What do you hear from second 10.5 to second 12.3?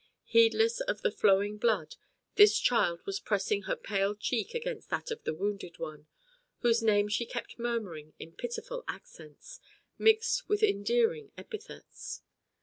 endearing epithets.